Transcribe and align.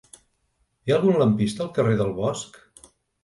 Hi 0.87 0.93
ha 0.93 0.95
algun 0.95 1.19
lampista 1.23 1.63
al 1.65 1.69
carrer 1.77 1.95
del 2.01 2.09
Bosc? 2.21 2.57